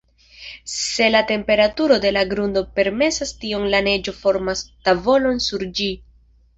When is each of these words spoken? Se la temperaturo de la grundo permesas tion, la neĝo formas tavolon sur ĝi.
Se 0.63 1.11
la 1.11 1.27
temperaturo 1.27 1.99
de 1.99 2.11
la 2.11 2.25
grundo 2.25 2.65
permesas 2.81 3.37
tion, 3.45 3.69
la 3.77 3.85
neĝo 3.91 4.17
formas 4.25 4.67
tavolon 4.89 5.49
sur 5.51 5.71
ĝi. 5.81 5.93